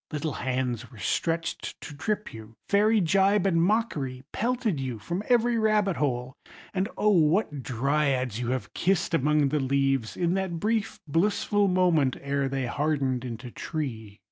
Little 0.11 0.33
hands 0.33 0.89
were 0.91 0.97
stretched 0.97 1.79
to 1.81 1.95
trip 1.95 2.33
you, 2.33 2.55
fairy 2.67 3.01
gibe 3.01 3.45
and 3.45 3.61
mockery 3.61 4.23
pelted 4.31 4.79
you 4.79 4.97
from 4.97 5.21
every 5.29 5.59
rabbit 5.59 5.97
hole; 5.97 6.33
and 6.73 6.89
O 6.97 7.09
what 7.09 7.61
Dryads 7.61 8.39
you 8.39 8.49
have 8.49 8.73
kissed 8.73 9.13
among 9.13 9.49
the 9.49 9.59
leaves, 9.59 10.17
in 10.17 10.33
that 10.33 10.59
brief 10.59 10.99
blissful 11.07 11.67
moment 11.67 12.17
ere 12.19 12.49
they 12.49 12.65
hardened 12.65 13.23
into 13.23 13.51
tree! 13.51 14.19